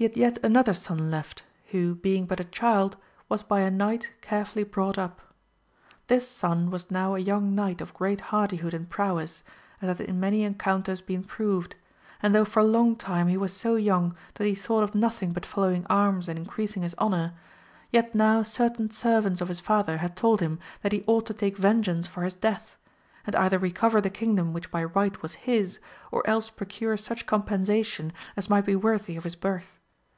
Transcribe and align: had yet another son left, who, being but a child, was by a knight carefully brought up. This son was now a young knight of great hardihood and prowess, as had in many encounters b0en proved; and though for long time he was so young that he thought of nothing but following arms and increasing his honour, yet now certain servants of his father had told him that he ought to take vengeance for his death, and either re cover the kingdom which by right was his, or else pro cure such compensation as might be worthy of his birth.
had 0.00 0.16
yet 0.16 0.38
another 0.42 0.72
son 0.72 1.10
left, 1.10 1.42
who, 1.72 1.94
being 1.94 2.24
but 2.24 2.40
a 2.40 2.44
child, 2.44 2.96
was 3.28 3.42
by 3.42 3.60
a 3.60 3.70
knight 3.70 4.10
carefully 4.22 4.64
brought 4.64 4.96
up. 4.96 5.20
This 6.06 6.26
son 6.26 6.70
was 6.70 6.90
now 6.90 7.14
a 7.14 7.18
young 7.18 7.54
knight 7.54 7.82
of 7.82 7.92
great 7.92 8.22
hardihood 8.32 8.72
and 8.72 8.88
prowess, 8.88 9.42
as 9.82 9.88
had 9.98 10.08
in 10.08 10.18
many 10.18 10.42
encounters 10.42 11.02
b0en 11.02 11.26
proved; 11.26 11.76
and 12.22 12.34
though 12.34 12.46
for 12.46 12.62
long 12.62 12.96
time 12.96 13.28
he 13.28 13.36
was 13.36 13.52
so 13.52 13.74
young 13.74 14.16
that 14.36 14.46
he 14.46 14.54
thought 14.54 14.82
of 14.82 14.94
nothing 14.94 15.34
but 15.34 15.44
following 15.44 15.84
arms 15.90 16.30
and 16.30 16.38
increasing 16.38 16.82
his 16.82 16.94
honour, 16.98 17.34
yet 17.92 18.14
now 18.14 18.42
certain 18.42 18.88
servants 18.88 19.42
of 19.42 19.48
his 19.48 19.60
father 19.60 19.98
had 19.98 20.16
told 20.16 20.40
him 20.40 20.58
that 20.80 20.92
he 20.92 21.04
ought 21.06 21.26
to 21.26 21.34
take 21.34 21.58
vengeance 21.58 22.06
for 22.06 22.22
his 22.22 22.32
death, 22.32 22.78
and 23.26 23.36
either 23.36 23.58
re 23.58 23.70
cover 23.70 24.00
the 24.00 24.08
kingdom 24.08 24.54
which 24.54 24.70
by 24.70 24.82
right 24.82 25.20
was 25.20 25.34
his, 25.44 25.78
or 26.10 26.26
else 26.26 26.48
pro 26.48 26.66
cure 26.66 26.96
such 26.96 27.26
compensation 27.26 28.14
as 28.34 28.48
might 28.48 28.64
be 28.64 28.74
worthy 28.74 29.14
of 29.14 29.24
his 29.24 29.36
birth. 29.36 29.76